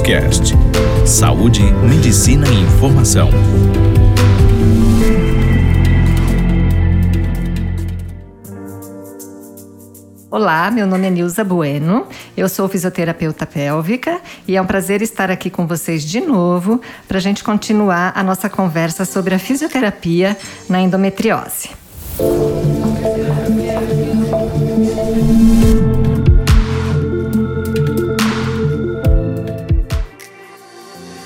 Cast. 0.00 0.54
Saúde, 1.06 1.62
medicina 1.62 2.46
e 2.48 2.60
informação. 2.60 3.30
Olá, 10.30 10.70
meu 10.70 10.86
nome 10.86 11.06
é 11.06 11.10
Nilza 11.10 11.44
Bueno, 11.44 12.06
eu 12.36 12.48
sou 12.48 12.68
fisioterapeuta 12.68 13.46
pélvica 13.46 14.20
e 14.46 14.56
é 14.56 14.62
um 14.62 14.66
prazer 14.66 15.02
estar 15.02 15.30
aqui 15.30 15.48
com 15.50 15.66
vocês 15.66 16.04
de 16.04 16.20
novo 16.20 16.80
para 17.06 17.18
a 17.18 17.20
gente 17.20 17.42
continuar 17.42 18.12
a 18.14 18.22
nossa 18.22 18.48
conversa 18.48 19.04
sobre 19.04 19.34
a 19.34 19.38
fisioterapia 19.38 20.36
na 20.68 20.80
endometriose. 20.80 21.70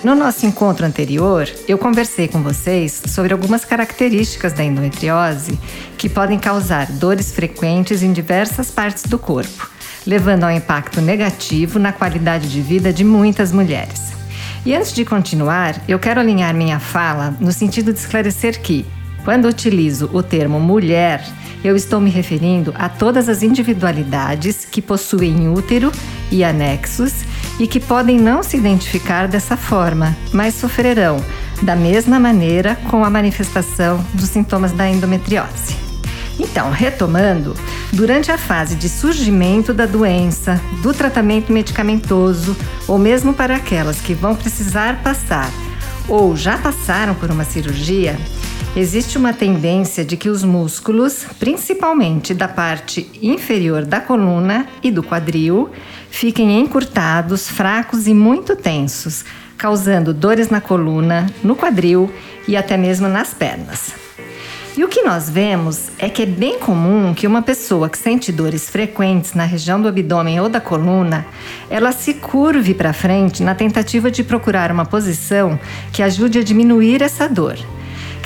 No 0.02 0.14
nosso 0.14 0.46
encontro 0.46 0.86
anterior, 0.86 1.46
eu 1.68 1.76
conversei 1.76 2.26
com 2.26 2.42
vocês 2.42 3.02
sobre 3.08 3.34
algumas 3.34 3.66
características 3.66 4.54
da 4.54 4.64
endometriose 4.64 5.58
que 5.98 6.08
podem 6.08 6.38
causar 6.38 6.90
dores 6.92 7.32
frequentes 7.32 8.02
em 8.02 8.10
diversas 8.10 8.70
partes 8.70 9.02
do 9.04 9.18
corpo, 9.18 9.68
levando 10.06 10.44
ao 10.44 10.50
impacto 10.50 11.02
negativo 11.02 11.78
na 11.78 11.92
qualidade 11.92 12.48
de 12.48 12.62
vida 12.62 12.94
de 12.94 13.04
muitas 13.04 13.52
mulheres. 13.52 14.12
E 14.64 14.74
antes 14.74 14.94
de 14.94 15.04
continuar, 15.04 15.78
eu 15.86 15.98
quero 15.98 16.18
alinhar 16.18 16.54
minha 16.54 16.80
fala 16.80 17.36
no 17.38 17.52
sentido 17.52 17.92
de 17.92 17.98
esclarecer 17.98 18.58
que, 18.62 18.86
quando 19.22 19.48
utilizo 19.48 20.08
o 20.14 20.22
termo 20.22 20.58
mulher, 20.58 21.22
eu 21.62 21.76
estou 21.76 22.00
me 22.00 22.08
referindo 22.08 22.72
a 22.78 22.88
todas 22.88 23.28
as 23.28 23.42
individualidades 23.42 24.64
que 24.64 24.80
possuem 24.80 25.46
útero 25.50 25.92
e 26.30 26.42
anexos 26.42 27.12
e 27.60 27.66
que 27.66 27.78
podem 27.78 28.18
não 28.18 28.42
se 28.42 28.56
identificar 28.56 29.28
dessa 29.28 29.56
forma, 29.56 30.16
mas 30.32 30.54
sofrerão 30.54 31.22
da 31.62 31.76
mesma 31.76 32.18
maneira 32.18 32.74
com 32.90 33.04
a 33.04 33.10
manifestação 33.10 34.02
dos 34.14 34.30
sintomas 34.30 34.72
da 34.72 34.88
endometriose. 34.88 35.76
Então, 36.38 36.70
retomando, 36.70 37.54
durante 37.92 38.32
a 38.32 38.38
fase 38.38 38.74
de 38.74 38.88
surgimento 38.88 39.74
da 39.74 39.84
doença, 39.84 40.58
do 40.82 40.94
tratamento 40.94 41.52
medicamentoso, 41.52 42.56
ou 42.88 42.98
mesmo 42.98 43.34
para 43.34 43.56
aquelas 43.56 44.00
que 44.00 44.14
vão 44.14 44.34
precisar 44.34 45.02
passar 45.02 45.50
ou 46.08 46.34
já 46.34 46.56
passaram 46.56 47.14
por 47.14 47.30
uma 47.30 47.44
cirurgia, 47.44 48.18
existe 48.74 49.18
uma 49.18 49.32
tendência 49.32 50.04
de 50.04 50.16
que 50.16 50.28
os 50.28 50.42
músculos, 50.42 51.24
principalmente 51.38 52.32
da 52.32 52.48
parte 52.48 53.10
inferior 53.20 53.84
da 53.84 54.00
coluna 54.00 54.66
e 54.82 54.90
do 54.90 55.02
quadril, 55.02 55.70
fiquem 56.10 56.60
encurtados, 56.60 57.48
fracos 57.48 58.06
e 58.06 58.12
muito 58.12 58.56
tensos, 58.56 59.24
causando 59.56 60.12
dores 60.12 60.50
na 60.50 60.60
coluna, 60.60 61.26
no 61.42 61.56
quadril 61.56 62.12
e 62.46 62.56
até 62.56 62.76
mesmo 62.76 63.08
nas 63.08 63.32
pernas. 63.32 63.94
E 64.76 64.84
o 64.84 64.88
que 64.88 65.02
nós 65.02 65.28
vemos 65.28 65.88
é 65.98 66.08
que 66.08 66.22
é 66.22 66.26
bem 66.26 66.58
comum 66.58 67.12
que 67.12 67.26
uma 67.26 67.42
pessoa 67.42 67.88
que 67.88 67.98
sente 67.98 68.30
dores 68.30 68.70
frequentes 68.70 69.34
na 69.34 69.44
região 69.44 69.80
do 69.80 69.88
abdômen 69.88 70.40
ou 70.40 70.48
da 70.48 70.60
coluna, 70.60 71.26
ela 71.68 71.92
se 71.92 72.14
curve 72.14 72.72
para 72.74 72.92
frente 72.92 73.42
na 73.42 73.54
tentativa 73.54 74.10
de 74.10 74.22
procurar 74.22 74.70
uma 74.70 74.86
posição 74.86 75.58
que 75.92 76.02
ajude 76.02 76.38
a 76.38 76.44
diminuir 76.44 77.02
essa 77.02 77.28
dor 77.28 77.58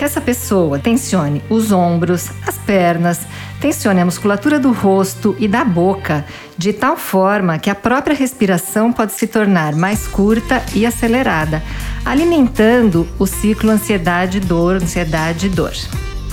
que 0.05 0.07
essa 0.07 0.21
pessoa 0.21 0.79
tensione 0.79 1.43
os 1.49 1.73
ombros, 1.73 2.29
as 2.47 2.59
pernas, 2.59 3.21
tensione 3.59 4.03
a 4.03 4.05
musculatura 4.05 4.61
do 4.61 4.71
rosto 4.71 5.35
e 5.39 5.49
da 5.49 5.65
boca, 5.65 6.27
de 6.59 6.75
tal 6.75 6.95
forma 6.95 7.59
que 7.59 7.71
a 7.71 7.75
própria 7.75 8.15
respiração 8.15 8.93
pode 8.93 9.13
se 9.13 9.27
tornar 9.27 9.75
mais 9.75 10.07
curta 10.07 10.63
e 10.75 10.85
acelerada, 10.85 11.63
alimentando 12.05 13.09
o 13.19 13.27
ciclo 13.27 13.71
ansiedade-dor, 13.71 14.75
ansiedade-dor. 14.75 15.73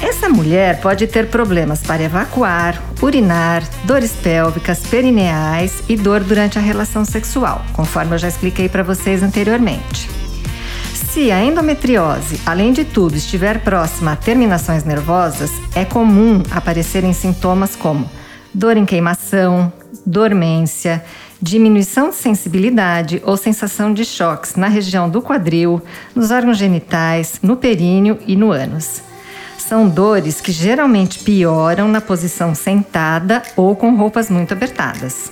Essa 0.02 0.28
mulher 0.28 0.82
pode 0.82 1.08
ter 1.08 1.28
problemas 1.28 1.82
para 1.82 2.04
evacuar, 2.04 2.82
urinar, 3.02 3.64
dores 3.86 4.12
pélvicas, 4.12 4.82
perineais 4.82 5.82
e 5.88 5.96
dor 5.96 6.20
durante 6.20 6.60
a 6.60 6.62
relação 6.62 7.06
sexual, 7.06 7.64
conforme 7.72 8.16
eu 8.16 8.18
já 8.18 8.28
expliquei 8.28 8.68
para 8.68 8.84
vocês 8.84 9.24
anteriormente. 9.24 10.11
Se 11.14 11.30
a 11.30 11.44
endometriose, 11.44 12.40
além 12.46 12.72
de 12.72 12.86
tudo, 12.86 13.18
estiver 13.18 13.60
próxima 13.60 14.14
a 14.14 14.16
terminações 14.16 14.86
nervosas, 14.86 15.52
é 15.76 15.84
comum 15.84 16.42
aparecerem 16.50 17.12
sintomas 17.12 17.76
como 17.76 18.10
dor 18.54 18.78
em 18.78 18.86
queimação, 18.86 19.74
dormência, 20.06 21.04
diminuição 21.42 22.12
de 22.12 22.16
sensibilidade 22.16 23.22
ou 23.26 23.36
sensação 23.36 23.94
de 23.94 24.06
choques 24.06 24.56
na 24.56 24.70
região 24.70 25.10
do 25.10 25.22
quadril, 25.22 25.82
nos 26.16 26.32
órgãos 26.32 26.58
genitais, 26.58 27.40
no 27.44 27.58
períneo 27.58 28.18
e 28.26 28.38
no 28.38 28.50
ânus. 28.54 29.02
São 29.58 29.90
dores 29.90 30.40
que 30.40 30.54
geralmente 30.54 31.20
pioram 31.20 31.90
na 31.90 32.00
posição 32.00 32.56
sentada 32.56 33.44
ou 33.58 33.76
com 33.76 33.98
roupas 33.98 34.30
muito 34.30 34.54
apertadas. 34.54 35.30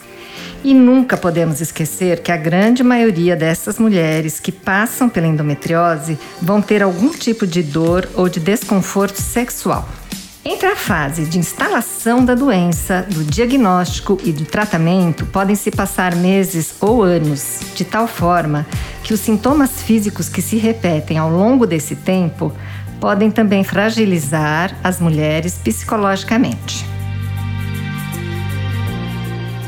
E 0.64 0.74
nunca 0.74 1.16
podemos 1.16 1.62
esquecer 1.62 2.22
que 2.22 2.32
a 2.32 2.38
grande 2.38 2.84
maioria 2.84 3.36
dessas 3.36 3.80
mulheres 3.80 4.40
que 4.40 4.52
passam 4.52 5.08
pela 5.08 5.28
endometriose 5.28 6.20
vão 6.42 6.62
ter 6.62 6.84
algum 6.84 7.10
tipo 7.10 7.48
de 7.48 7.64
dor 7.64 8.10
ou 8.14 8.28
de 8.28 8.40
desconforto 8.40 9.22
sexual. 9.22 9.88
Entre 10.44 10.68
a 10.68 10.76
fase 10.76 11.26
de 11.26 11.38
instalação 11.38 12.26
da 12.26 12.34
doença, 12.34 13.06
do 13.10 13.24
diagnóstico 13.24 14.18
e 14.24 14.32
do 14.32 14.46
tratamento, 14.46 15.26
podem 15.26 15.56
se 15.56 15.70
passar 15.70 16.16
meses 16.16 16.76
ou 16.82 17.04
anos, 17.04 17.60
de 17.76 17.86
tal 17.86 18.08
forma 18.08 18.66
que 19.04 19.14
os 19.14 19.20
sintomas 19.20 19.82
físicos 19.82 20.28
que 20.28 20.42
se 20.42 20.58
repetem 20.58 21.18
ao 21.18 21.30
longo 21.30 21.68
desse 21.68 21.96
tempo 21.96 22.54
podem 23.00 23.30
também 23.30 23.64
fragilizar 23.64 24.76
as 24.84 25.00
mulheres 25.00 25.56
psicologicamente. 25.56 26.89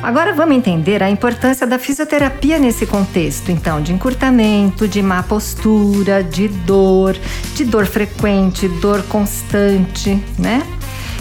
Agora 0.03 0.34
vamos 0.34 0.56
entender 0.56 1.03
a 1.03 1.09
importância 1.12 1.67
da 1.67 1.78
fisioterapia 1.78 2.57
nesse 2.57 2.88
contexto, 2.88 3.51
então, 3.51 3.79
de 3.81 3.94
encurtamento, 3.94 4.88
de 4.88 5.00
má 5.00 5.22
postura, 5.22 6.23
de 6.23 6.47
dor, 6.47 7.16
de 7.53 7.63
dor 7.63 7.85
frequente, 7.85 8.67
dor 8.67 9.03
constante, 9.03 10.19
né? 10.40 10.66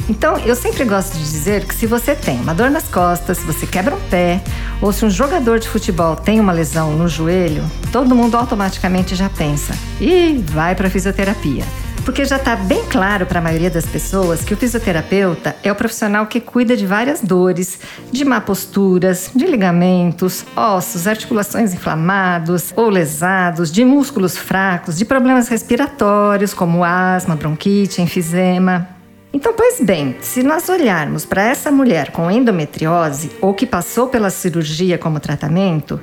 Então, 0.09 0.39
eu 0.39 0.57
sempre 0.57 0.85
gosto 0.85 1.13
de 1.13 1.23
dizer 1.23 1.67
que 1.67 1.75
se 1.75 1.87
você 1.87 2.15
tem 2.15 2.41
uma 2.41 2.55
dor 2.55 2.71
nas 2.71 2.89
costas, 2.89 3.39
se 3.39 3.45
você 3.45 3.67
quebra 3.67 3.95
um 3.95 4.01
pé, 4.09 4.41
ou 4.81 4.93
se 4.93 5.05
um 5.05 5.11
jogador 5.11 5.61
de 5.61 5.69
futebol 5.69 6.17
tem 6.17 6.41
uma 6.41 6.51
lesão 6.51 6.93
no 6.97 7.07
joelho, 7.07 7.63
todo 7.93 8.15
mundo 8.15 8.37
automaticamente 8.37 9.15
já 9.15 9.29
pensa: 9.29 9.75
e 10.01 10.43
vai 10.49 10.75
para 10.75 10.89
fisioterapia. 10.89 11.65
Porque 12.11 12.25
já 12.25 12.39
está 12.39 12.57
bem 12.57 12.85
claro 12.87 13.25
para 13.25 13.39
a 13.39 13.43
maioria 13.43 13.71
das 13.71 13.87
pessoas 13.87 14.43
que 14.43 14.53
o 14.53 14.57
fisioterapeuta 14.57 15.55
é 15.63 15.71
o 15.71 15.77
profissional 15.77 16.27
que 16.27 16.41
cuida 16.41 16.77
de 16.77 16.85
várias 16.85 17.21
dores, 17.21 17.79
de 18.11 18.25
má 18.25 18.41
posturas, 18.41 19.31
de 19.33 19.47
ligamentos, 19.47 20.45
ossos, 20.57 21.07
articulações 21.07 21.73
inflamados 21.73 22.73
ou 22.75 22.91
lesados, 22.91 23.71
de 23.71 23.85
músculos 23.85 24.37
fracos, 24.37 24.99
de 24.99 25.05
problemas 25.05 25.47
respiratórios 25.47 26.53
como 26.53 26.83
asma, 26.83 27.37
bronquite, 27.37 28.03
enfisema. 28.03 29.00
Então, 29.33 29.55
pois 29.55 29.81
bem, 29.81 30.17
se 30.21 30.43
nós 30.43 30.69
olharmos 30.69 31.25
para 31.25 31.45
essa 31.45 31.71
mulher 31.71 32.11
com 32.11 32.29
endometriose 32.29 33.31
ou 33.41 33.55
que 33.55 33.65
passou 33.65 34.09
pela 34.09 34.29
cirurgia 34.29 34.99
como 34.99 35.21
tratamento, 35.21 36.01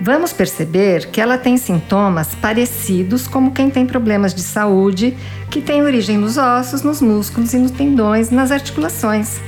vamos 0.00 0.32
perceber 0.32 1.10
que 1.10 1.20
ela 1.20 1.36
tem 1.36 1.58
sintomas 1.58 2.34
parecidos 2.34 3.28
como 3.28 3.52
quem 3.52 3.68
tem 3.68 3.84
problemas 3.84 4.34
de 4.34 4.40
saúde, 4.40 5.14
que 5.50 5.60
tem 5.60 5.82
origem 5.82 6.16
nos 6.16 6.38
ossos, 6.38 6.82
nos 6.82 7.02
músculos 7.02 7.52
e 7.52 7.58
nos 7.58 7.70
tendões, 7.70 8.30
nas 8.30 8.50
articulações. 8.50 9.38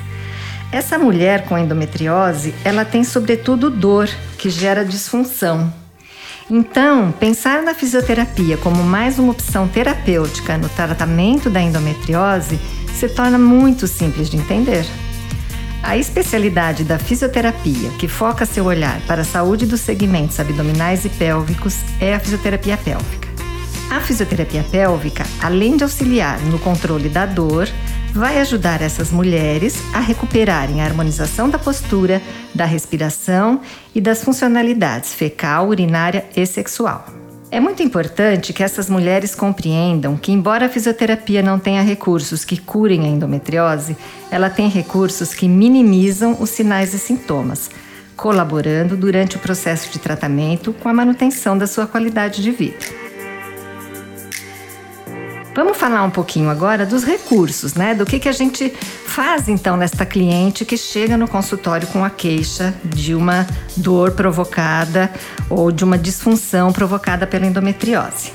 Essa 0.71 0.99
mulher 0.99 1.47
com 1.47 1.57
endometriose, 1.57 2.55
ela 2.63 2.85
tem 2.85 3.03
sobretudo 3.03 3.71
dor, 3.71 4.11
que 4.37 4.51
gera 4.51 4.85
disfunção. 4.85 5.73
Então, 6.51 7.13
pensar 7.13 7.63
na 7.63 7.73
fisioterapia 7.73 8.59
como 8.59 8.83
mais 8.83 9.19
uma 9.19 9.33
opção 9.33 9.67
terapêutica 9.69 10.59
no 10.59 10.69
tratamento 10.69 11.49
da 11.49 11.63
endometriose 11.63 12.59
se 13.03 13.09
torna 13.09 13.37
muito 13.37 13.89
simples 13.89 14.31
de 14.31 14.37
entender. 14.37 14.87
A 15.83 15.97
especialidade 15.97 16.85
da 16.85 17.01
fisioterapia, 17.01 17.91
que 17.99 18.07
foca 18.07 18.47
seu 18.47 18.67
olhar 18.67 19.01
para 19.09 19.23
a 19.23 19.25
saúde 19.25 19.67
dos 19.67 19.81
segmentos 19.81 20.39
abdominais 20.39 21.05
e 21.05 21.09
pélvicos, 21.09 21.79
é 22.01 22.15
a 22.15 22.21
fisioterapia 22.21 22.77
pélvica. 22.77 23.29
A 23.91 24.01
fisioterapia 24.01 24.65
pélvica, 24.71 25.25
além 25.43 25.77
de 25.77 25.83
auxiliar 25.83 26.39
no 26.43 26.61
controle 26.61 27.09
da 27.09 27.27
dor, 27.27 27.69
vai 28.13 28.39
ajudar 28.39 28.81
essas 28.81 29.11
mulheres 29.11 29.83
a 29.93 29.99
recuperarem 29.99 30.81
a 30.81 30.85
harmonização 30.85 31.51
da 31.51 31.59
postura, 31.59 32.23
da 32.55 32.65
respiração 32.65 33.63
e 33.93 34.01
das 34.01 34.23
funcionalidades 34.23 35.13
fecal, 35.13 35.69
urinária 35.69 36.25
e 36.37 36.47
sexual. 36.47 37.22
É 37.53 37.61
muito 37.61 37.83
importante 37.83 38.51
que 38.51 38.63
essas 38.63 38.89
mulheres 38.89 39.35
compreendam 39.35 40.17
que, 40.17 40.33
embora 40.33 40.65
a 40.65 40.69
fisioterapia 40.71 41.43
não 41.43 41.59
tenha 41.59 41.83
recursos 41.83 42.47
que 42.47 42.57
curem 42.57 43.05
a 43.05 43.09
endometriose, 43.09 43.95
ela 44.31 44.49
tem 44.49 44.71
recursos 44.71 45.35
que 45.35 45.47
minimizam 45.47 46.35
os 46.41 46.49
sinais 46.49 46.95
e 46.95 46.99
sintomas, 46.99 47.71
colaborando 48.17 48.97
durante 48.97 49.37
o 49.37 49.39
processo 49.39 49.93
de 49.93 49.99
tratamento 49.99 50.73
com 50.73 50.89
a 50.89 50.95
manutenção 50.95 51.59
da 51.59 51.67
sua 51.67 51.87
qualidade 51.87 52.41
de 52.43 52.51
vida. 52.51 53.02
Vamos 55.55 55.77
falar 55.77 56.03
um 56.03 56.11
pouquinho 56.11 56.49
agora 56.49 56.87
dos 56.87 57.05
recursos, 57.05 57.75
né? 57.75 57.95
Do 57.95 58.07
que, 58.07 58.19
que 58.19 58.29
a 58.29 58.33
gente 58.33 58.71
faz 58.71 59.49
então 59.49 59.77
nesta 59.77 60.07
cliente 60.07 60.65
que 60.65 60.79
chega 60.79 61.15
no 61.15 61.29
consultório 61.29 61.87
com 61.89 62.03
a 62.03 62.09
queixa 62.09 62.73
de 62.83 63.15
uma 63.15 63.47
dor 63.77 64.13
provocada 64.13 65.11
ou 65.51 65.71
de 65.71 65.85
uma 65.85 65.99
disfunção 65.99 66.73
provocada 66.73 67.27
pela 67.27 67.45
endometriose. 67.45 68.33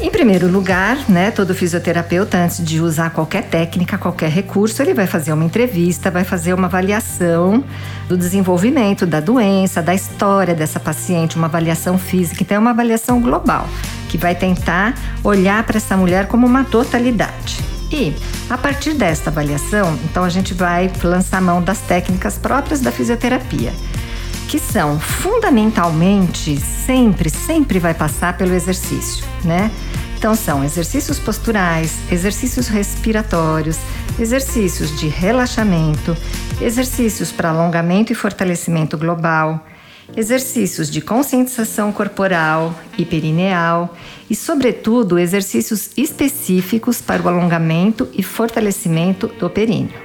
Em 0.00 0.10
primeiro 0.10 0.48
lugar, 0.48 0.98
né, 1.08 1.30
todo 1.30 1.54
fisioterapeuta, 1.54 2.38
antes 2.38 2.64
de 2.64 2.80
usar 2.80 3.10
qualquer 3.10 3.44
técnica, 3.44 3.98
qualquer 3.98 4.30
recurso, 4.30 4.80
ele 4.82 4.94
vai 4.94 5.06
fazer 5.06 5.32
uma 5.32 5.44
entrevista, 5.44 6.10
vai 6.10 6.24
fazer 6.24 6.52
uma 6.52 6.66
avaliação 6.66 7.64
do 8.08 8.16
desenvolvimento 8.16 9.06
da 9.06 9.18
doença, 9.18 9.80
da 9.80 9.94
história 9.94 10.54
dessa 10.54 10.78
paciente, 10.78 11.36
uma 11.36 11.46
avaliação 11.46 11.96
física. 11.96 12.42
Então, 12.42 12.56
é 12.56 12.60
uma 12.60 12.70
avaliação 12.70 13.20
global 13.20 13.68
que 14.14 14.18
vai 14.18 14.32
tentar 14.32 14.94
olhar 15.24 15.64
para 15.64 15.76
essa 15.76 15.96
mulher 15.96 16.28
como 16.28 16.46
uma 16.46 16.62
totalidade. 16.62 17.58
E 17.90 18.14
a 18.48 18.56
partir 18.56 18.94
desta 18.94 19.28
avaliação, 19.28 19.98
então 20.04 20.22
a 20.22 20.28
gente 20.28 20.54
vai 20.54 20.88
lançar 21.02 21.42
mão 21.42 21.60
das 21.60 21.80
técnicas 21.80 22.38
próprias 22.38 22.80
da 22.80 22.92
fisioterapia, 22.92 23.72
que 24.46 24.60
são 24.60 25.00
fundamentalmente 25.00 26.56
sempre, 26.56 27.28
sempre 27.28 27.80
vai 27.80 27.92
passar 27.92 28.38
pelo 28.38 28.54
exercício, 28.54 29.26
né? 29.42 29.68
Então 30.16 30.36
são 30.36 30.62
exercícios 30.62 31.18
posturais, 31.18 31.98
exercícios 32.08 32.68
respiratórios, 32.68 33.78
exercícios 34.16 34.96
de 34.96 35.08
relaxamento, 35.08 36.16
exercícios 36.60 37.32
para 37.32 37.48
alongamento 37.50 38.12
e 38.12 38.14
fortalecimento 38.14 38.96
global, 38.96 39.66
exercícios 40.16 40.90
de 40.90 41.00
conscientização 41.00 41.92
corporal 41.92 42.74
e 42.96 43.04
perineal 43.04 43.94
e, 44.28 44.34
sobretudo, 44.34 45.18
exercícios 45.18 45.90
específicos 45.96 47.00
para 47.00 47.22
o 47.22 47.28
alongamento 47.28 48.08
e 48.12 48.22
fortalecimento 48.22 49.28
do 49.28 49.50
períneo. 49.50 50.04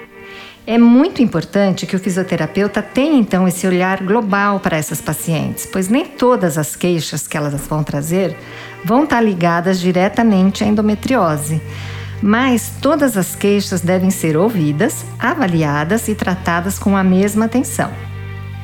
É 0.65 0.77
muito 0.77 1.21
importante 1.21 1.87
que 1.87 1.95
o 1.95 1.99
fisioterapeuta 1.99 2.81
tenha 2.81 3.17
então 3.17 3.47
esse 3.47 3.65
olhar 3.65 4.03
global 4.03 4.59
para 4.59 4.77
essas 4.77 5.01
pacientes, 5.01 5.65
pois 5.65 5.87
nem 5.87 6.05
todas 6.05 6.59
as 6.59 6.75
queixas 6.75 7.27
que 7.27 7.35
elas 7.35 7.55
vão 7.67 7.83
trazer 7.83 8.37
vão 8.83 9.03
estar 9.03 9.19
ligadas 9.19 9.79
diretamente 9.79 10.63
à 10.63 10.67
endometriose. 10.67 11.59
Mas 12.21 12.73
todas 12.81 13.17
as 13.17 13.33
queixas 13.33 13.81
devem 13.81 14.11
ser 14.11 14.37
ouvidas, 14.37 15.05
avaliadas 15.17 16.07
e 16.07 16.13
tratadas 16.13 16.77
com 16.77 16.95
a 16.95 17.03
mesma 17.03 17.45
atenção. 17.45 18.08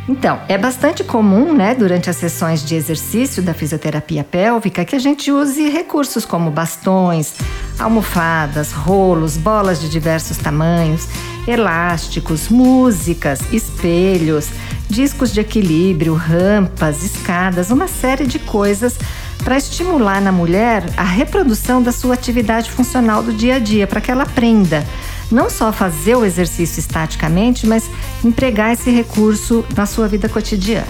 Então, 0.08 0.40
é 0.48 0.56
bastante 0.56 1.04
comum, 1.04 1.56
né, 1.56 1.74
durante 1.74 2.12
as 2.12 2.16
sessões 2.18 2.64
de 2.64 2.76
exercício 2.76 3.42
da 3.42 3.56
fisioterapia 3.56 4.24
pélvica, 4.24 4.86
que 4.86 4.96
a 4.96 5.00
gente 5.00 5.32
use 5.32 5.68
recursos 5.70 6.26
como 6.26 6.52
bastões, 6.52 7.34
almofadas, 7.80 8.72
rolos, 8.72 9.36
bolas 9.36 9.82
de 9.82 9.90
diversos 9.90 10.38
tamanhos, 10.38 11.08
elásticos, 11.48 12.50
músicas, 12.50 13.42
espelhos, 13.52 14.50
discos 14.88 15.34
de 15.34 15.40
equilíbrio, 15.40 16.14
rampas, 16.14 17.04
escadas, 17.04 17.72
uma 17.72 17.88
série 17.88 18.28
de 18.28 18.38
coisas 18.38 18.96
para 19.44 19.58
estimular 19.58 20.22
na 20.22 20.32
mulher 20.32 20.84
a 20.96 21.04
reprodução 21.04 21.82
da 21.82 21.92
sua 21.92 22.14
atividade 22.14 22.70
funcional 22.70 23.24
do 23.24 23.34
dia 23.34 23.56
a 23.56 23.60
dia, 23.60 23.88
para 23.88 24.02
que 24.02 24.12
ela 24.12 24.24
aprenda 24.24 24.86
não 25.32 25.50
só 25.50 25.72
fazer 25.72 26.16
o 26.16 26.26
exercício 26.26 26.80
estaticamente, 26.80 27.66
mas 27.68 27.90
empregar 28.24 28.74
esse 28.74 28.90
recurso 28.90 29.66
na 29.76 29.86
sua 29.86 30.08
vida 30.08 30.30
cotidiana. 30.30 30.88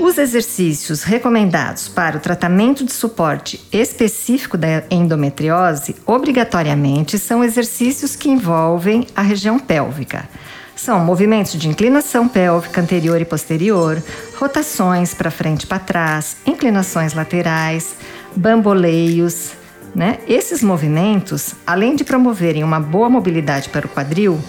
Os 0.00 0.16
exercícios 0.16 1.02
recomendados 1.02 1.86
para 1.86 2.16
o 2.16 2.20
tratamento 2.20 2.84
de 2.84 2.92
suporte 2.92 3.60
específico 3.70 4.56
da 4.56 4.82
endometriose, 4.90 5.94
obrigatoriamente, 6.06 7.18
são 7.18 7.44
exercícios 7.44 8.16
que 8.16 8.30
envolvem 8.30 9.06
a 9.14 9.20
região 9.20 9.58
pélvica. 9.58 10.26
São 10.74 11.04
movimentos 11.04 11.52
de 11.52 11.68
inclinação 11.68 12.26
pélvica 12.26 12.80
anterior 12.80 13.20
e 13.20 13.26
posterior, 13.26 14.02
rotações 14.38 15.12
para 15.12 15.30
frente 15.30 15.64
e 15.64 15.66
para 15.66 15.78
trás, 15.78 16.38
inclinações 16.46 17.12
laterais, 17.12 17.94
bamboleios, 18.34 19.50
né? 19.94 20.18
Esses 20.26 20.62
movimentos, 20.62 21.54
além 21.66 21.96
de 21.96 22.04
promoverem 22.04 22.64
uma 22.64 22.80
boa 22.80 23.08
mobilidade 23.08 23.68
para 23.68 23.86
o 23.86 23.88
quadril, 23.88 24.40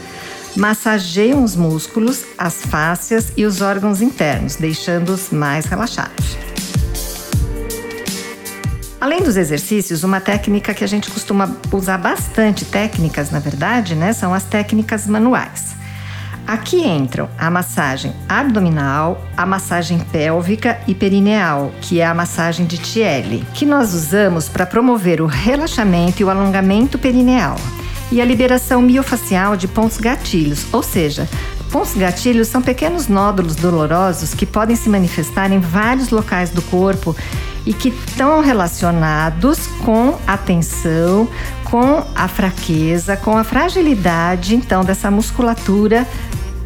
massageiam 0.55 1.43
os 1.43 1.55
músculos, 1.55 2.23
as 2.38 2.61
fáscias 2.61 3.31
e 3.38 3.45
os 3.45 3.61
órgãos 3.61 4.01
internos, 4.01 4.55
deixando-os 4.55 5.29
mais 5.29 5.65
relaxados. 5.65 6.38
Além 8.99 9.23
dos 9.23 9.35
exercícios, 9.35 10.03
uma 10.03 10.21
técnica 10.21 10.75
que 10.75 10.83
a 10.83 10.88
gente 10.88 11.09
costuma 11.09 11.57
usar 11.71 11.97
bastante, 11.97 12.65
técnicas 12.65 13.31
na 13.31 13.39
verdade, 13.39 13.95
né, 13.95 14.13
são 14.13 14.31
as 14.33 14.43
técnicas 14.43 15.07
manuais. 15.07 15.80
Aqui 16.51 16.86
entram 16.86 17.30
a 17.38 17.50
massagem 17.50 18.13
abdominal, 18.27 19.25
a 19.38 19.45
massagem 19.45 20.00
pélvica 20.00 20.81
e 20.86 20.94
perineal, 20.94 21.71
que 21.80 22.01
é 22.01 22.06
a 22.06 22.13
massagem 22.13 22.65
de 22.65 22.77
Tiele, 22.77 23.48
que 23.53 23.65
nós 23.65 23.94
usamos 23.94 24.50
para 24.50 24.65
promover 24.65 25.21
o 25.21 25.27
relaxamento 25.27 26.21
e 26.21 26.25
o 26.25 26.30
alongamento 26.30 27.00
perineal, 27.00 27.56
e 28.12 28.21
a 28.21 28.25
liberação 28.25 28.81
miofacial 28.81 29.56
de 29.56 29.65
pontos 29.65 29.95
gatilhos, 29.95 30.65
ou 30.74 30.83
seja, 30.83 31.25
pontos 31.71 31.94
gatilhos 31.94 32.50
são 32.50 32.62
pequenos 32.62 33.07
nódulos 33.07 33.56
dolorosos 33.56 34.33
que 34.33 34.45
podem 34.45 34.75
se 34.75 34.89
manifestar 34.89 35.53
em 35.53 35.59
vários 35.59 36.09
locais 36.09 36.50
do 36.50 36.62
corpo 36.63 37.15
e 37.65 37.74
que 37.74 37.88
estão 37.88 38.42
relacionados 38.42 39.68
com 39.86 40.18
a 40.27 40.36
tensão, 40.36 41.30
com 41.63 42.03
a 42.13 42.27
fraqueza, 42.27 43.15
com 43.15 43.38
a 43.38 43.45
fragilidade 43.45 44.53
então 44.53 44.83
dessa 44.83 45.09
musculatura 45.09 46.06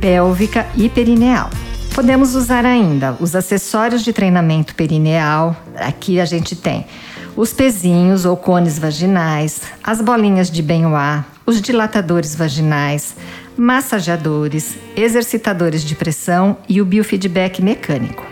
pélvica 0.06 0.68
e 0.78 0.88
perineal. 0.88 1.50
Podemos 1.96 2.36
usar 2.36 2.64
ainda 2.64 3.18
os 3.20 3.36
acessórios 3.36 4.04
de 4.04 4.14
treinamento 4.14 4.76
perineal. 4.76 5.58
Aqui 5.78 6.20
a 6.20 6.26
gente 6.26 6.56
tem 6.56 6.86
os 7.36 7.52
pezinhos 7.52 8.24
ou 8.24 8.38
cones 8.38 8.78
vaginais, 8.78 9.64
as 9.84 10.02
bolinhas 10.02 10.52
de 10.52 10.62
Benoit, 10.62 11.26
os 11.44 11.60
dilatadores 11.60 12.36
vaginais, 12.36 13.16
massageadores, 13.58 14.78
exercitadores 14.96 15.84
de 15.84 15.96
pressão 15.96 16.56
e 16.70 16.80
o 16.80 16.86
biofeedback 16.86 17.60
mecânico. 17.64 18.24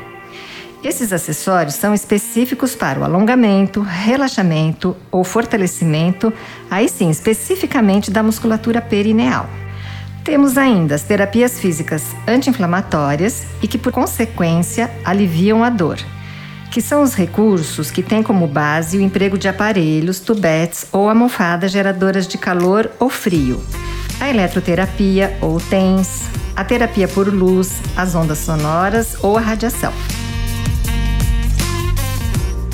Esses 0.83 1.11
acessórios 1.11 1.73
são 1.73 1.91
específicos 1.91 2.75
para 2.75 2.99
o 2.99 3.03
alongamento, 3.03 3.81
relaxamento 3.81 4.95
ou 5.09 5.23
fortalecimento, 5.23 6.31
aí 6.69 6.87
sim, 6.87 7.09
especificamente 7.09 8.11
da 8.11 8.21
musculatura 8.21 8.79
perineal. 8.79 9.49
Temos 10.23 10.57
ainda 10.57 10.95
as 10.95 11.03
terapias 11.03 11.59
físicas 11.59 12.15
anti-inflamatórias 12.25 13.45
e 13.61 13.67
que, 13.67 13.77
por 13.77 13.91
consequência, 13.91 14.89
aliviam 15.03 15.61
a 15.65 15.69
dor, 15.69 15.97
que 16.71 16.81
são 16.81 17.03
os 17.03 17.13
recursos 17.13 17.91
que 17.91 18.01
têm 18.01 18.23
como 18.23 18.47
base 18.47 18.97
o 18.97 19.01
emprego 19.01 19.37
de 19.37 19.49
aparelhos, 19.49 20.21
tubetes 20.21 20.87
ou 20.93 21.09
almofadas 21.09 21.73
geradoras 21.73 22.25
de 22.25 22.37
calor 22.37 22.89
ou 23.01 23.09
frio, 23.09 23.61
a 24.17 24.29
eletroterapia 24.29 25.37
ou 25.41 25.59
TENS, 25.59 26.21
a 26.55 26.63
terapia 26.63 27.07
por 27.09 27.27
luz, 27.27 27.81
as 27.97 28.15
ondas 28.15 28.37
sonoras 28.37 29.17
ou 29.21 29.37
a 29.37 29.41
radiação. 29.41 29.91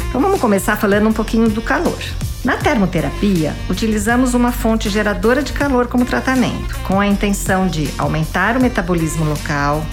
Então 0.07 0.21
vamos 0.21 0.39
começar 0.39 0.75
falando 0.75 1.09
um 1.09 1.13
pouquinho 1.13 1.49
do 1.49 1.63
calor. 1.63 1.97
Na 2.43 2.55
termoterapia, 2.55 3.53
utilizamos 3.69 4.33
uma 4.33 4.51
fonte 4.51 4.89
geradora 4.89 5.43
de 5.43 5.51
calor 5.51 5.87
como 5.87 6.05
tratamento, 6.05 6.73
com 6.87 6.99
a 6.99 7.05
intenção 7.05 7.67
de 7.67 7.89
aumentar 7.97 8.55
o 8.55 8.61
metabolismo 8.61 9.25
local, 9.25 9.85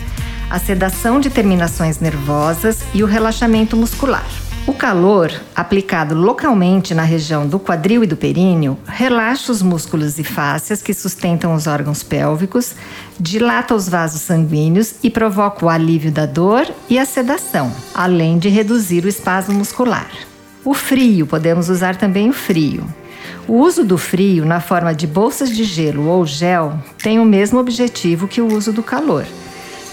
a 0.48 0.58
sedação 0.60 1.18
de 1.18 1.28
terminações 1.28 1.98
nervosas 1.98 2.84
e 2.94 3.02
o 3.02 3.06
relaxamento 3.06 3.76
muscular. 3.76 4.26
O 4.64 4.72
calor, 4.72 5.32
aplicado 5.56 6.14
localmente 6.14 6.94
na 6.94 7.02
região 7.02 7.48
do 7.48 7.58
quadril 7.58 8.04
e 8.04 8.06
do 8.06 8.16
períneo, 8.16 8.78
relaxa 8.86 9.50
os 9.50 9.60
músculos 9.60 10.18
e 10.18 10.24
fáscias 10.24 10.82
que 10.82 10.94
sustentam 10.94 11.52
os 11.52 11.66
órgãos 11.66 12.04
pélvicos, 12.04 12.74
dilata 13.18 13.74
os 13.74 13.88
vasos 13.88 14.22
sanguíneos 14.22 14.94
e 15.02 15.10
provoca 15.10 15.66
o 15.66 15.68
alívio 15.68 16.12
da 16.12 16.26
dor 16.26 16.66
e 16.88 16.96
a 16.96 17.04
sedação, 17.04 17.72
além 17.92 18.38
de 18.38 18.48
reduzir 18.48 19.04
o 19.04 19.08
espasmo 19.08 19.54
muscular. 19.54 20.10
O 20.66 20.74
frio, 20.74 21.28
podemos 21.28 21.68
usar 21.68 21.94
também 21.94 22.28
o 22.28 22.32
frio. 22.32 22.84
O 23.46 23.52
uso 23.52 23.84
do 23.84 23.96
frio 23.96 24.44
na 24.44 24.58
forma 24.60 24.92
de 24.92 25.06
bolsas 25.06 25.48
de 25.48 25.62
gelo 25.62 26.08
ou 26.08 26.26
gel 26.26 26.76
tem 27.00 27.20
o 27.20 27.24
mesmo 27.24 27.60
objetivo 27.60 28.26
que 28.26 28.40
o 28.40 28.52
uso 28.52 28.72
do 28.72 28.82
calor, 28.82 29.24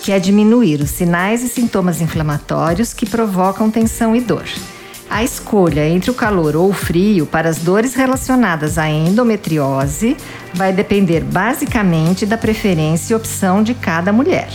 que 0.01 0.12
é 0.12 0.18
diminuir 0.18 0.82
os 0.82 0.89
sinais 0.89 1.44
e 1.44 1.48
sintomas 1.48 2.01
inflamatórios 2.01 2.92
que 2.92 3.06
provocam 3.06 3.70
tensão 3.70 4.15
e 4.15 4.20
dor. 4.20 4.46
A 5.08 5.24
escolha 5.24 5.88
entre 5.88 6.10
o 6.10 6.15
calor 6.15 6.56
ou 6.56 6.72
o 6.72 6.74
frio 6.74 7.27
para 7.27 7.50
as 7.50 7.60
dores 7.60 7.94
relacionadas 7.94 8.80
à 8.80 8.89
endometriose 8.89 10.18
vai 10.56 10.74
depender 10.74 11.24
basicamente 11.24 12.25
da 12.25 12.36
preferência 12.36 13.13
e 13.13 13.15
opção 13.15 13.62
de 13.62 13.75
cada 13.75 14.12
mulher. 14.12 14.50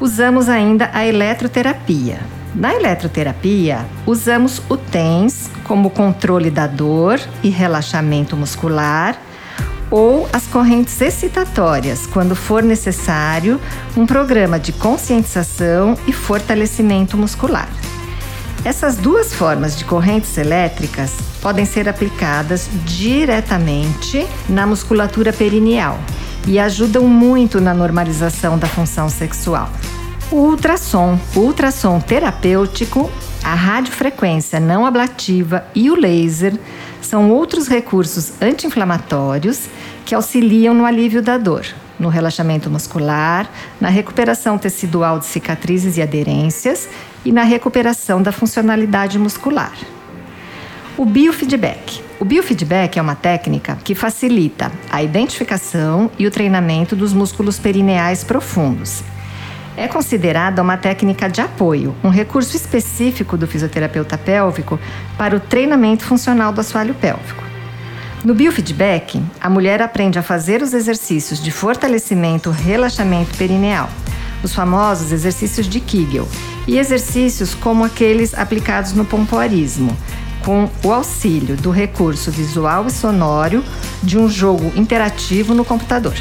Usamos 0.00 0.48
ainda 0.48 0.90
a 0.92 1.04
eletroterapia. 1.04 2.39
Na 2.54 2.74
eletroterapia, 2.74 3.86
usamos 4.04 4.60
o 4.68 4.76
TENS 4.76 5.48
como 5.64 5.88
controle 5.88 6.50
da 6.50 6.66
dor 6.66 7.20
e 7.42 7.48
relaxamento 7.48 8.36
muscular 8.36 9.16
ou 9.88 10.28
as 10.32 10.46
correntes 10.46 11.00
excitatórias, 11.00 12.06
quando 12.06 12.34
for 12.34 12.62
necessário 12.62 13.60
um 13.96 14.04
programa 14.04 14.58
de 14.58 14.72
conscientização 14.72 15.96
e 16.06 16.12
fortalecimento 16.12 17.16
muscular. 17.16 17.68
Essas 18.64 18.96
duas 18.96 19.32
formas 19.32 19.76
de 19.76 19.84
correntes 19.84 20.36
elétricas 20.36 21.12
podem 21.40 21.64
ser 21.64 21.88
aplicadas 21.88 22.68
diretamente 22.84 24.26
na 24.48 24.66
musculatura 24.66 25.32
perineal 25.32 25.98
e 26.46 26.58
ajudam 26.58 27.04
muito 27.04 27.60
na 27.60 27.72
normalização 27.72 28.58
da 28.58 28.66
função 28.66 29.08
sexual. 29.08 29.70
O 30.32 30.36
ultrassom, 30.36 31.18
o 31.34 31.40
ultrassom 31.40 31.98
terapêutico, 31.98 33.10
a 33.42 33.52
radiofrequência 33.52 34.60
não 34.60 34.86
ablativa 34.86 35.64
e 35.74 35.90
o 35.90 35.96
laser 35.96 36.56
são 37.02 37.32
outros 37.32 37.66
recursos 37.66 38.40
anti-inflamatórios 38.40 39.68
que 40.04 40.14
auxiliam 40.14 40.72
no 40.72 40.84
alívio 40.84 41.20
da 41.20 41.36
dor, 41.36 41.66
no 41.98 42.08
relaxamento 42.08 42.70
muscular, 42.70 43.50
na 43.80 43.88
recuperação 43.88 44.56
tecidual 44.56 45.18
de 45.18 45.26
cicatrizes 45.26 45.96
e 45.96 46.02
aderências 46.02 46.88
e 47.24 47.32
na 47.32 47.42
recuperação 47.42 48.22
da 48.22 48.30
funcionalidade 48.30 49.18
muscular. 49.18 49.76
O 50.96 51.04
biofeedback. 51.04 52.04
O 52.20 52.24
biofeedback 52.24 53.00
é 53.00 53.02
uma 53.02 53.16
técnica 53.16 53.78
que 53.82 53.96
facilita 53.96 54.70
a 54.92 55.02
identificação 55.02 56.08
e 56.16 56.24
o 56.24 56.30
treinamento 56.30 56.94
dos 56.94 57.12
músculos 57.12 57.58
perineais 57.58 58.22
profundos. 58.22 59.02
É 59.76 59.86
considerada 59.88 60.60
uma 60.60 60.76
técnica 60.76 61.28
de 61.28 61.40
apoio, 61.40 61.94
um 62.02 62.08
recurso 62.08 62.56
específico 62.56 63.36
do 63.36 63.46
fisioterapeuta 63.46 64.18
pélvico 64.18 64.78
para 65.16 65.36
o 65.36 65.40
treinamento 65.40 66.04
funcional 66.04 66.52
do 66.52 66.60
assoalho 66.60 66.94
pélvico. 66.94 67.42
No 68.24 68.34
biofeedback, 68.34 69.22
a 69.40 69.48
mulher 69.48 69.80
aprende 69.80 70.18
a 70.18 70.22
fazer 70.22 70.60
os 70.60 70.74
exercícios 70.74 71.42
de 71.42 71.50
fortalecimento, 71.50 72.50
relaxamento 72.50 73.34
perineal, 73.38 73.88
os 74.42 74.54
famosos 74.54 75.12
exercícios 75.12 75.66
de 75.66 75.80
Kegel, 75.80 76.28
e 76.66 76.78
exercícios 76.78 77.54
como 77.54 77.84
aqueles 77.84 78.34
aplicados 78.34 78.92
no 78.92 79.06
pompoarismo, 79.06 79.96
com 80.44 80.68
o 80.84 80.92
auxílio 80.92 81.56
do 81.56 81.70
recurso 81.70 82.30
visual 82.30 82.86
e 82.86 82.90
sonoro 82.90 83.64
de 84.02 84.18
um 84.18 84.28
jogo 84.28 84.70
interativo 84.76 85.54
no 85.54 85.64
computador. 85.64 86.14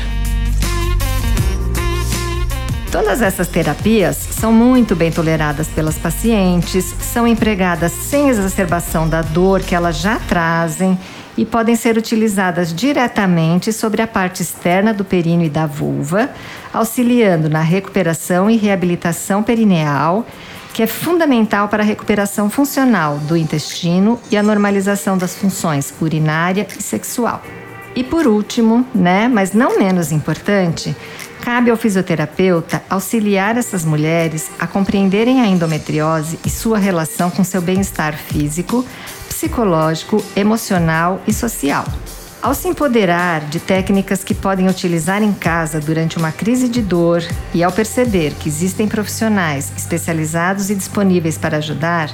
Todas 2.91 3.21
essas 3.21 3.47
terapias 3.47 4.17
são 4.17 4.51
muito 4.51 4.95
bem 4.95 5.11
toleradas 5.11 5.67
pelas 5.67 5.95
pacientes, 5.95 6.95
são 6.99 7.27
empregadas 7.27 7.91
sem 7.91 8.29
exacerbação 8.29 9.07
da 9.07 9.21
dor 9.21 9.61
que 9.61 9.75
elas 9.75 9.99
já 9.99 10.19
trazem 10.19 10.97
e 11.37 11.45
podem 11.45 11.75
ser 11.75 11.97
utilizadas 11.97 12.73
diretamente 12.73 13.71
sobre 13.71 14.01
a 14.01 14.07
parte 14.07 14.41
externa 14.41 14.91
do 14.91 15.05
períneo 15.05 15.45
e 15.45 15.49
da 15.49 15.67
vulva, 15.67 16.31
auxiliando 16.73 17.47
na 17.47 17.61
recuperação 17.61 18.49
e 18.49 18.57
reabilitação 18.57 19.43
perineal 19.43 20.25
que 20.73 20.81
é 20.81 20.87
fundamental 20.87 21.67
para 21.67 21.83
a 21.83 21.85
recuperação 21.85 22.49
funcional 22.49 23.17
do 23.19 23.37
intestino 23.37 24.19
e 24.31 24.37
a 24.37 24.41
normalização 24.41 25.17
das 25.17 25.35
funções 25.35 25.93
urinária 26.01 26.65
e 26.77 26.81
sexual. 26.81 27.43
E 27.95 28.03
por 28.03 28.27
último, 28.27 28.85
né, 28.93 29.27
mas 29.27 29.51
não 29.51 29.77
menos 29.77 30.11
importante, 30.11 30.95
cabe 31.41 31.71
ao 31.71 31.77
fisioterapeuta 31.77 32.83
auxiliar 32.89 33.57
essas 33.57 33.85
mulheres 33.85 34.49
a 34.59 34.67
compreenderem 34.67 35.41
a 35.41 35.47
endometriose 35.47 36.39
e 36.45 36.49
sua 36.49 36.77
relação 36.77 37.29
com 37.29 37.43
seu 37.43 37.61
bem-estar 37.61 38.15
físico, 38.17 38.85
psicológico, 39.27 40.23
emocional 40.35 41.21
e 41.27 41.33
social. 41.33 41.85
Ao 42.41 42.53
se 42.53 42.69
empoderar 42.69 43.41
de 43.41 43.59
técnicas 43.59 44.23
que 44.23 44.33
podem 44.33 44.69
utilizar 44.69 45.21
em 45.21 45.33
casa 45.33 45.79
durante 45.79 46.17
uma 46.17 46.31
crise 46.31 46.69
de 46.69 46.81
dor 46.81 47.21
e 47.53 47.63
ao 47.63 47.71
perceber 47.71 48.33
que 48.39 48.47
existem 48.47 48.87
profissionais 48.87 49.71
especializados 49.75 50.69
e 50.69 50.75
disponíveis 50.75 51.37
para 51.37 51.57
ajudar, 51.57 52.09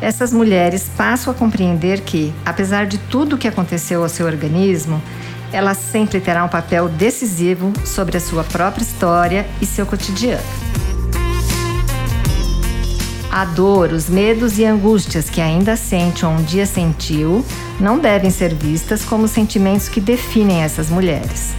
essas 0.00 0.32
mulheres 0.32 0.90
passam 0.96 1.32
a 1.32 1.36
compreender 1.36 2.00
que, 2.00 2.32
apesar 2.44 2.86
de 2.86 2.98
tudo 2.98 3.36
o 3.36 3.38
que 3.38 3.46
aconteceu 3.46 4.02
ao 4.02 4.08
seu 4.08 4.26
organismo, 4.26 5.00
ela 5.52 5.74
sempre 5.74 6.20
terá 6.20 6.44
um 6.44 6.48
papel 6.48 6.88
decisivo 6.88 7.72
sobre 7.84 8.16
a 8.16 8.20
sua 8.20 8.44
própria 8.44 8.82
história 8.82 9.46
e 9.60 9.66
seu 9.66 9.86
cotidiano. 9.86 10.42
A 13.30 13.44
dor, 13.44 13.92
os 13.92 14.08
medos 14.08 14.58
e 14.58 14.64
angústias 14.64 15.30
que 15.30 15.40
ainda 15.40 15.76
sente 15.76 16.26
ou 16.26 16.32
um 16.32 16.42
dia 16.42 16.66
sentiu 16.66 17.44
não 17.78 17.98
devem 17.98 18.30
ser 18.30 18.52
vistas 18.52 19.04
como 19.04 19.28
sentimentos 19.28 19.88
que 19.88 20.00
definem 20.00 20.62
essas 20.62 20.90
mulheres. 20.90 21.50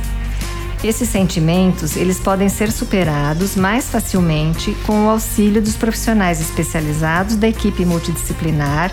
Esses 0.84 1.08
sentimentos, 1.10 1.96
eles 1.96 2.20
podem 2.20 2.50
ser 2.50 2.72
superados 2.72 3.56
mais 3.56 3.88
facilmente 3.88 4.76
com 4.86 5.06
o 5.06 5.10
auxílio 5.10 5.62
dos 5.62 5.76
profissionais 5.76 6.42
especializados 6.42 7.36
da 7.36 7.48
equipe 7.48 7.86
multidisciplinar 7.86 8.92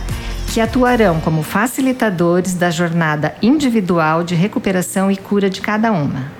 que 0.59 0.63
atuarão 0.63 1.21
como 1.21 1.45
facilitadores 1.45 2.55
da 2.55 2.69
jornada 2.69 3.33
individual 3.41 4.25
de 4.25 4.35
recuperação 4.35 5.09
e 5.09 5.17
cura 5.17 5.49
de 5.49 5.61
cada 5.61 5.93
uma. 5.93 6.33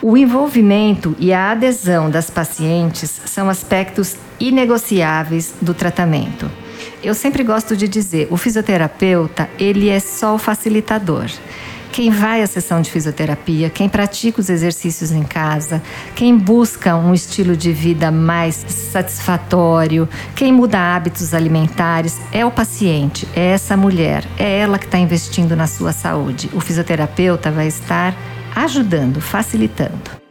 O 0.00 0.16
envolvimento 0.16 1.14
e 1.18 1.30
a 1.30 1.50
adesão 1.50 2.08
das 2.08 2.30
pacientes 2.30 3.20
são 3.26 3.50
aspectos 3.50 4.16
inegociáveis 4.40 5.52
do 5.60 5.74
tratamento. 5.74 6.50
Eu 7.04 7.12
sempre 7.12 7.44
gosto 7.44 7.76
de 7.76 7.86
dizer, 7.86 8.28
o 8.30 8.38
fisioterapeuta, 8.38 9.46
ele 9.58 9.90
é 9.90 10.00
só 10.00 10.34
o 10.34 10.38
facilitador. 10.38 11.26
Quem 11.96 12.10
vai 12.10 12.42
à 12.42 12.46
sessão 12.46 12.82
de 12.82 12.90
fisioterapia, 12.90 13.70
quem 13.70 13.88
pratica 13.88 14.38
os 14.38 14.50
exercícios 14.50 15.12
em 15.12 15.22
casa, 15.22 15.82
quem 16.14 16.36
busca 16.36 16.94
um 16.94 17.14
estilo 17.14 17.56
de 17.56 17.72
vida 17.72 18.10
mais 18.10 18.54
satisfatório, 18.54 20.06
quem 20.34 20.52
muda 20.52 20.78
hábitos 20.78 21.32
alimentares, 21.32 22.20
é 22.30 22.44
o 22.44 22.50
paciente, 22.50 23.26
é 23.34 23.46
essa 23.46 23.78
mulher, 23.78 24.26
é 24.38 24.58
ela 24.58 24.78
que 24.78 24.84
está 24.84 24.98
investindo 24.98 25.56
na 25.56 25.66
sua 25.66 25.90
saúde. 25.90 26.50
O 26.52 26.60
fisioterapeuta 26.60 27.50
vai 27.50 27.66
estar 27.66 28.14
ajudando, 28.54 29.18
facilitando. 29.18 30.26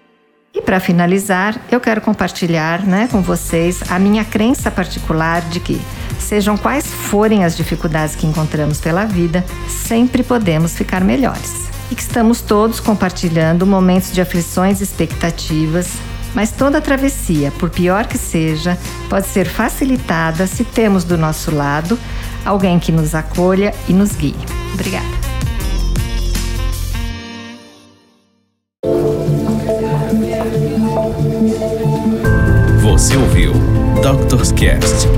E 0.53 0.62
para 0.62 0.79
finalizar, 0.79 1.60
eu 1.72 1.81
quero 1.81 2.00
compartilhar 2.00 2.86
né, 2.86 3.10
com 3.12 3.24
vocês 3.24 3.81
a 3.89 3.98
minha 3.98 4.24
crença 4.24 4.69
particular 4.69 5.41
de 5.41 5.60
que, 5.60 5.81
sejam 6.19 6.57
quais 6.57 6.86
forem 6.86 7.43
as 7.43 7.55
dificuldades 7.55 8.15
que 8.15 8.27
encontramos 8.27 8.79
pela 8.79 9.05
vida, 9.05 9.45
sempre 9.67 10.24
podemos 10.24 10.75
ficar 10.75 11.03
melhores. 11.03 11.65
E 11.91 11.95
que 11.95 12.01
estamos 12.01 12.41
todos 12.41 12.79
compartilhando 12.79 13.65
momentos 13.65 14.12
de 14.12 14.22
aflições 14.22 14.79
e 14.79 14.84
expectativas, 14.84 15.88
mas 16.34 16.51
toda 16.51 16.81
travessia, 16.81 17.51
por 17.51 17.69
pior 17.69 18.07
que 18.07 18.17
seja, 18.17 18.77
pode 19.10 19.27
ser 19.27 19.48
facilitada 19.48 20.48
se 20.48 20.63
temos 20.63 21.03
do 21.03 21.17
nosso 21.17 21.53
lado 21.55 21.98
alguém 22.45 22.79
que 22.79 22.91
nos 22.91 23.15
acolha 23.15 23.74
e 23.88 23.93
nos 23.93 24.15
guie. 24.15 24.36
Obrigada. 24.74 25.14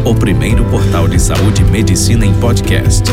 O 0.06 0.14
primeiro 0.14 0.64
portal 0.66 1.08
de 1.08 1.20
saúde 1.20 1.62
e 1.62 1.66
medicina 1.66 2.26
em 2.26 2.34
podcast. 2.36 3.04